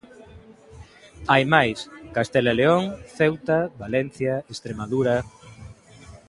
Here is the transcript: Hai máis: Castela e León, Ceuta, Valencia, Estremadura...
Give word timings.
Hai 1.31 1.43
máis: 1.53 1.77
Castela 2.15 2.51
e 2.55 2.57
León, 2.59 2.83
Ceuta, 3.17 3.57
Valencia, 3.83 4.33
Estremadura... 4.53 5.15